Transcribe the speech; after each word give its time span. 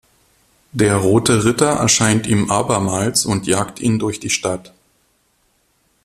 Der 0.71 0.95
rote 0.95 1.45
Ritter 1.45 1.73
erscheint 1.73 2.25
ihm 2.25 2.49
abermals 2.49 3.23
und 3.23 3.45
jagt 3.45 3.79
ihn 3.79 3.99
durch 3.99 4.19
die 4.19 4.31
Stadt. 4.31 4.73